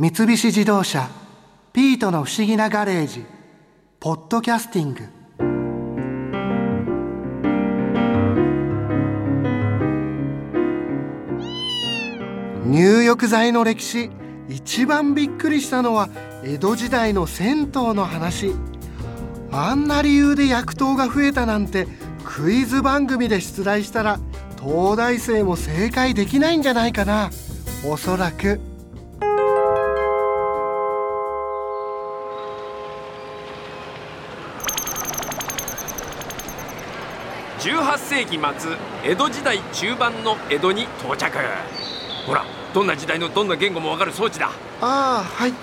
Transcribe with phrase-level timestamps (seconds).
[0.00, 1.10] 三菱自動車
[1.74, 3.24] 「ピートの不思議なガレージ」
[3.98, 5.00] 「ポッドキャスティング」
[12.70, 14.12] 入浴剤の歴史
[14.48, 16.08] 一番びっくりしたのは
[16.44, 18.54] 江戸時代の銭湯の話
[19.50, 21.88] あんな理由で薬湯が増えたなんて
[22.24, 24.20] クイズ番組で出題したら
[24.62, 27.30] 東大生も正解できないんじゃないかな
[27.84, 28.67] おそらく。
[37.58, 41.36] 18世紀末江戸時代中盤の江戸に到着。
[42.26, 44.50] ほらどんな時代のどんな言語もわかる装置だ。
[44.80, 45.50] ああはい。
[45.50, 45.54] 意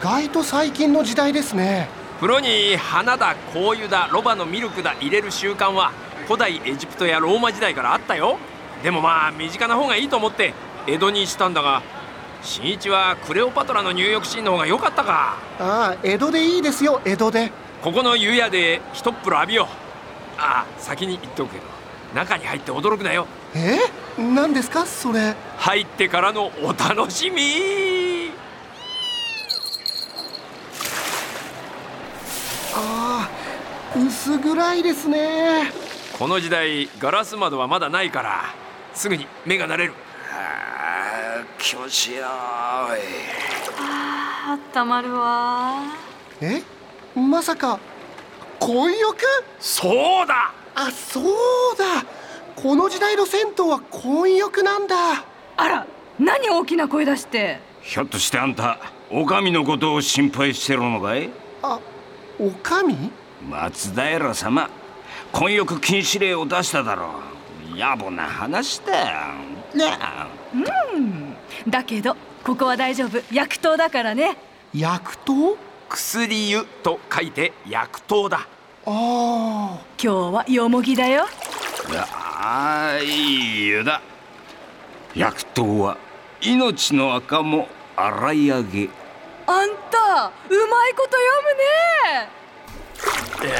[0.00, 1.88] 外と最近の時代ですね。
[2.18, 5.92] 風呂に花だ香油だロバのミルクだ入れる習慣は
[6.26, 8.38] 古代エジプトやローマ時代からあったよ。
[8.82, 10.54] でもまあ身近な方がいいと思って
[10.86, 11.82] 江戸にしたんだが
[12.42, 15.36] 新一はクレオパトラの入浴シーンの方が良かったか。
[15.58, 17.52] ああ江戸でいいですよ江戸で。
[17.82, 19.87] ここの湯屋で一っ風呂浴びよう
[20.38, 21.64] ああ先に言っておくけど
[22.14, 23.26] 中に入って驚くなよ。
[23.54, 23.78] え？
[24.16, 24.86] 何ですか？
[24.86, 25.34] それ。
[25.58, 28.30] 入ってからのお楽しみ。
[32.74, 33.30] ああ
[33.98, 35.72] 薄暗いですね。
[36.18, 38.54] この時代ガラス窓はまだないから
[38.94, 39.94] すぐに目が慣れる。
[40.32, 42.20] あー気持ちいい。
[42.20, 42.28] な
[42.90, 43.00] おい
[43.80, 45.82] あーたまるわ
[46.40, 46.62] え？
[47.14, 47.80] まさか
[48.58, 49.16] 混浴
[49.60, 50.52] そうだ。
[50.74, 51.24] あそう
[51.76, 52.04] だ。
[52.56, 54.96] この時代の銭湯は混浴なんだ。
[55.56, 55.86] あら
[56.18, 57.60] 何大きな声出して？
[57.82, 58.78] ひょっとしてあんた
[59.10, 61.30] お上のことを心配してるのかい？
[61.62, 61.78] あ
[62.38, 63.10] おかみ
[63.48, 64.68] 松平様
[65.32, 67.20] 婚欲禁止令を出しただろ
[67.74, 67.76] う。
[67.76, 69.16] 野暮な話だよ。
[69.74, 69.98] ね。
[71.68, 73.22] だけどここは大丈夫。
[73.32, 74.36] 薬湯だからね。
[74.74, 75.56] 薬湯？
[75.88, 78.46] 薬湯と書いて薬湯だ。
[78.86, 81.26] あ今日はよもぎだよ。
[81.90, 84.00] いやあいい湯だ。
[85.14, 85.96] 薬湯は
[86.42, 88.88] 命の赤も洗い上げ。
[89.46, 91.42] あんたうまいこと読
[93.40, 93.58] むね。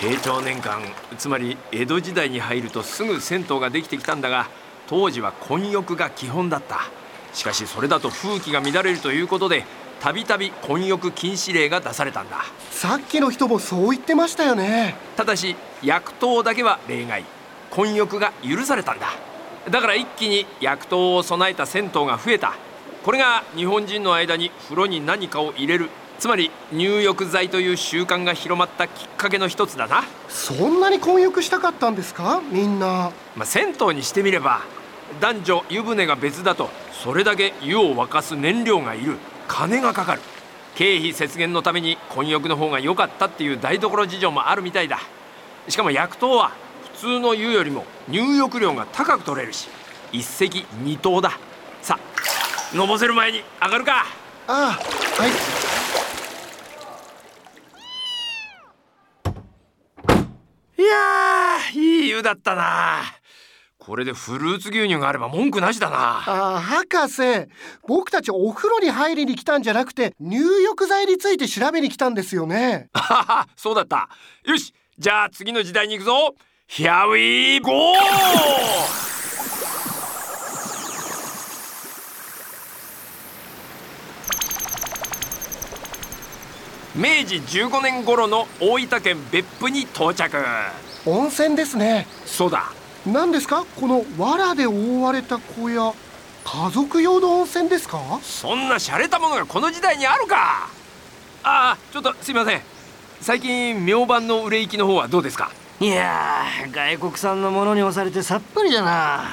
[0.00, 0.80] 慶長年間
[1.18, 4.48] つまり江戸時代に入るとすぐ銭湯ができてきたんだが
[4.86, 6.88] 当時は混浴が基本だった
[7.32, 9.64] しかしそれだと風紀が乱れるということで
[10.00, 12.38] たびたび混浴禁止令が出されたんだ。
[12.38, 14.94] あさっきの人もそう言ってましたよね。
[15.16, 17.24] ただし薬湯だけは例外。
[17.70, 19.08] 混浴が許されたんだ。
[19.68, 22.54] だから一気に薬湯を備えた銭湯が増えた。
[23.04, 25.90] これが日本人の間に風呂に何かを入れる。
[26.18, 32.42] つまり入浴剤という習慣が広まったきっかけの一つだな、そんなに混浴したかったんですか？
[32.50, 33.12] みんな。
[33.36, 34.62] まあ、銭湯にしてみれば
[35.20, 36.70] 男女湯船が別だと
[37.02, 39.16] それだけ湯を沸かす燃料がいる。
[39.46, 40.20] 金がかかる。
[40.74, 44.98] 経費節減のために混浴の方が良かったっていう台所事情もあるみたいだ。
[45.68, 46.52] しかも薬湯は
[46.94, 49.68] 普通の湯よりも入浴量が高く取れるし
[50.12, 51.38] 一石二鳥だ。
[51.82, 51.98] さ
[52.72, 54.06] あのぼせる前に上がるか。
[54.46, 55.30] ああはい。
[60.80, 63.17] いやーいい湯だったな
[63.78, 65.96] これでフルーツ牛乳があれば文句なしだな。
[66.26, 67.22] ああ博士
[67.86, 72.88] 僕たちお風呂に入りに来たんじゃなくて入浴剤について調べに来たんですよね。
[72.92, 74.08] は はそうだった。
[74.44, 76.34] よしじゃあ次の時代に行くぞ。
[76.68, 77.72] Here we go!
[86.94, 90.36] 明治15年頃の大分県別府に到着。
[91.06, 92.06] 温泉ですね。
[92.26, 92.72] そうだ
[93.12, 93.64] 何ですか？
[93.80, 95.94] この藁で覆われた小屋
[96.44, 97.98] 家族用の温泉ですか？
[98.22, 100.68] そんな洒落たものがこの時代にあるか！
[101.42, 102.60] ああちょっとすいません。
[103.20, 105.50] 最近明晩の売れ行きの方はどうですか？
[105.80, 109.24] いやー外国産のものに押されてさっぱりだな。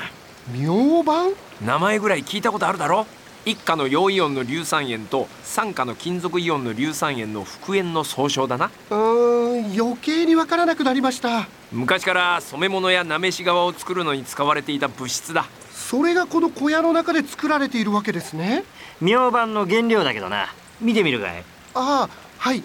[0.53, 1.31] 明晩
[1.61, 3.05] 名前ぐらい聞いたことあるだろ？
[3.45, 8.71] 一価の陽イオンの硫酸塩と三価の金属イオンの硫酸塩の復塩の総称だな。
[8.89, 11.47] うーん余計にわからなくなりました。
[11.71, 15.45] 昔から染め物やなめし革を作るのに使われていた物質だ。
[15.71, 18.63] それがこの小屋の中で作られているわけですね。
[19.01, 20.47] 明晩の原料だけどな。
[20.81, 21.43] 見てみるかい。
[21.73, 22.63] ああはい。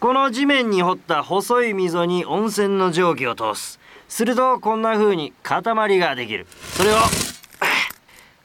[0.00, 3.78] この地面に掘った細い溝に温泉の蒸気を通す。
[4.08, 5.62] するとこんな風に塊
[5.98, 6.46] ができる。
[6.74, 6.96] それを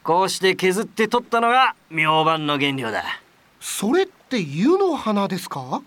[0.02, 3.02] こうして削って取ったのが明晩の原料だ
[3.70, 5.82] それって湯の花ですか？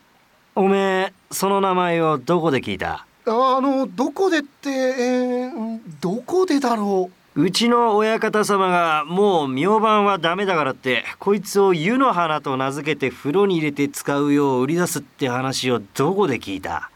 [0.55, 3.05] おめえその名前をどこで聞いた？
[3.25, 7.43] ああのどこでって、えー、どこでだろう？
[7.43, 16.91] うちの親方様がもう明晩はダメだからってこいつを湯の花と名付けて風呂に入れて使うよう売り出すって話をどこで聞いた？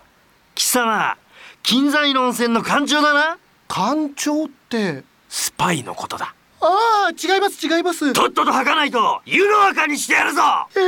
[0.53, 1.17] 貴様
[1.63, 3.37] 金山の温泉の館長だな。
[3.67, 5.03] 館長って？
[5.29, 6.35] スパイのことだ
[6.67, 8.12] ああ違います違います。
[8.13, 10.41] とっとと吐かないと湯の赤にしてやるぞ。
[10.75, 10.83] ええ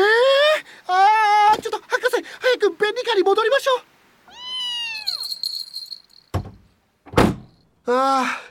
[0.87, 3.81] ああちょっと博士早く便利カーに戻りましょ
[7.85, 7.91] う。
[7.91, 8.41] ああ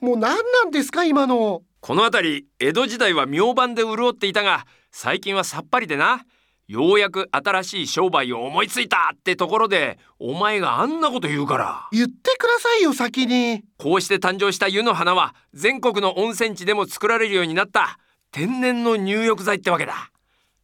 [0.00, 1.62] もう何なんですか今の。
[1.80, 6.24] この辺り江戸時代は明晩で潤っていたが最近はさっぱりでな
[6.70, 11.88] ようやく新しい商売を思いついたってところでお前があんなこと言うから。
[11.90, 13.64] 言ってくださいよ先に。
[13.76, 17.98] こうして誕生した湯の花は全国の温泉地でも作られるようになった
[18.30, 20.12] 天然の入浴剤ってわけだ。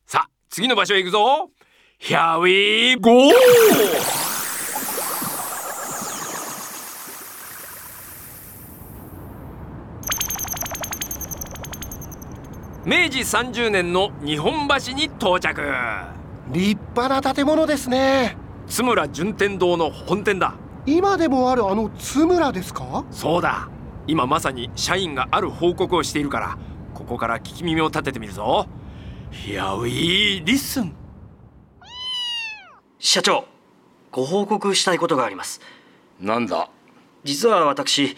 [0.06, 1.50] さあ次の場所へ行くぞ。
[1.98, 4.25] Here we go!
[12.86, 15.60] 明治30年の日本橋に到着。
[16.52, 18.36] 立派な建物ですね。
[18.68, 20.54] 津村順天堂の本店だ。
[20.86, 23.04] 今でもあるあの津村ですか？
[23.10, 23.68] そうだ。
[24.06, 26.58] 今まさに社員がある報告をしているから。
[26.94, 28.68] ここから聞き耳を立ててみるぞ。
[29.32, 30.92] Here we listen
[33.00, 33.46] 社長
[34.12, 35.60] ご報告したいことがあります。
[36.20, 36.70] なんだ？
[37.24, 38.16] 実は私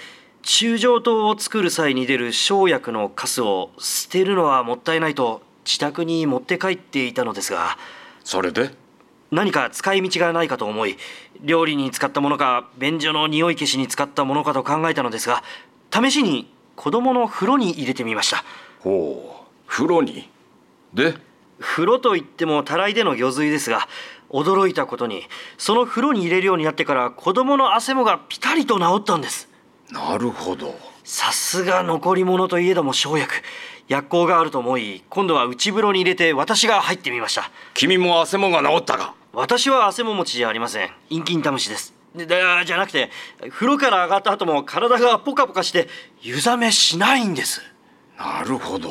[0.51, 7.77] 中上糖を作る際に出る生薬のカスを捨てるのはもったいないと自宅に持って帰っていたのですが
[8.25, 8.71] それで？
[9.31, 10.97] 何か使い道がないかと思い
[11.43, 15.45] 料理に使ったものか便所の匂い消しに使ったものかと考えたのですが
[15.93, 18.43] 試しに子供の風呂に入れてみました。
[18.81, 20.31] ほう風呂に？
[20.95, 21.15] で？
[21.61, 23.87] 風呂といってもたらいでの魚水ですが
[24.31, 25.25] 驚いたことに
[25.59, 29.47] その風呂に入れるようになってから子供の汗もがピタリと治ったんです
[29.91, 30.75] なるほど。
[31.05, 33.33] さすが残り物といえども生薬。
[33.89, 37.51] 薬効があると思い今度は内風呂に入れて私が入ってみました。
[37.73, 39.15] 君も汗もが治ったか？
[39.33, 40.91] 私は汗も持ちじゃありません。
[41.09, 41.95] 陰菌試しです。
[42.15, 43.11] ででじゃなくて
[43.51, 45.89] 風呂から上がった後も体がポカポカして
[46.21, 47.63] 湯冷めしないんです。
[48.19, 48.91] なるほど。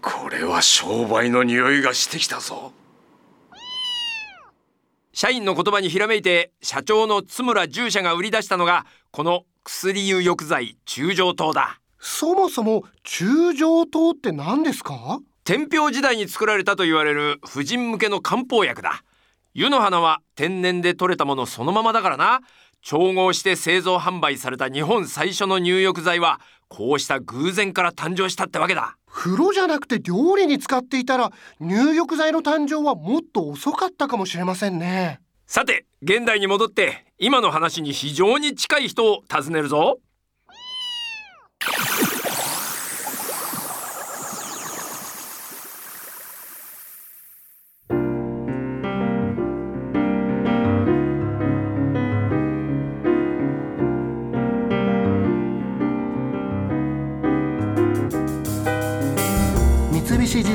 [0.00, 2.72] これは商売の匂いがしてきたぞ
[5.14, 11.80] 社員の言葉にひらめいて社長の津村従者が売り出したのがこの薬湯浴剤中上糖だ。
[11.98, 15.20] そもそも中上糖って何ですか？
[15.44, 19.04] 天平時代に作られたと言われる婦人向けの漢方薬だ。
[19.54, 22.40] 湯の花は天然で採れたものそのままだからな。
[22.80, 31.30] 調合して製造販売された日本最初の入浴剤はこうした偶然から誕生したってわけだ風呂じゃなくて料理に使っていたら
[31.60, 35.20] 入浴剤の誕生はもっと遅かったかもしれませんね。
[35.46, 39.98] さて現代に戻って今の話に非常に近い人を訪ねるぞ。